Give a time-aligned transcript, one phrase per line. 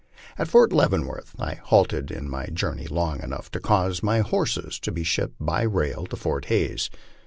[0.35, 4.91] At Fort Leavenworth I halted in my journey long enough to cause my horses to
[4.91, 6.89] be shipped by rail to Fort Hays.